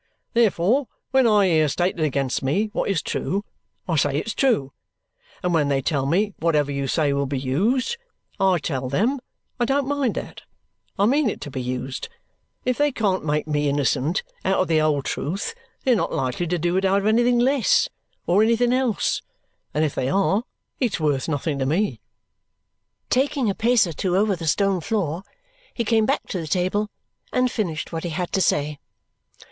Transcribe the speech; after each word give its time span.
Therefore, 0.33 0.87
when 1.11 1.27
I 1.27 1.45
hear 1.45 1.67
stated 1.67 1.99
against 1.99 2.41
me 2.41 2.71
what 2.73 2.89
is 2.89 3.03
true, 3.03 3.45
I 3.87 3.97
say 3.97 4.15
it's 4.17 4.33
true; 4.33 4.73
and 5.43 5.53
when 5.53 5.67
they 5.67 5.79
tell 5.79 6.07
me, 6.07 6.33
'whatever 6.39 6.71
you 6.71 6.87
say 6.87 7.13
will 7.13 7.27
be 7.27 7.37
used,' 7.37 7.97
I 8.39 8.57
tell 8.57 8.89
them 8.89 9.19
I 9.59 9.65
don't 9.65 9.87
mind 9.87 10.15
that; 10.15 10.41
I 10.97 11.05
mean 11.05 11.29
it 11.29 11.39
to 11.41 11.51
be 11.51 11.61
used. 11.61 12.09
If 12.65 12.79
they 12.79 12.91
can't 12.91 13.23
make 13.23 13.45
me 13.47 13.69
innocent 13.69 14.23
out 14.43 14.57
of 14.61 14.67
the 14.69 14.79
whole 14.79 15.03
truth, 15.03 15.53
they 15.83 15.91
are 15.91 15.95
not 15.97 16.11
likely 16.11 16.47
to 16.47 16.57
do 16.57 16.77
it 16.77 16.83
out 16.83 16.97
of 17.01 17.05
anything 17.05 17.37
less, 17.37 17.87
or 18.25 18.41
anything 18.41 18.73
else. 18.73 19.21
And 19.71 19.85
if 19.85 19.93
they 19.93 20.09
are, 20.09 20.41
it's 20.79 20.99
worth 20.99 21.29
nothing 21.29 21.59
to 21.59 21.65
me." 21.67 22.01
Taking 23.11 23.51
a 23.51 23.53
pace 23.53 23.85
or 23.85 23.93
two 23.93 24.17
over 24.17 24.35
the 24.35 24.47
stone 24.47 24.81
floor, 24.81 25.21
he 25.75 25.85
came 25.85 26.07
back 26.07 26.25
to 26.29 26.39
the 26.39 26.47
table 26.47 26.89
and 27.31 27.51
finished 27.51 27.91
what 27.91 28.03
he 28.03 28.09
had 28.09 28.31
to 28.31 28.41
say. 28.41 28.79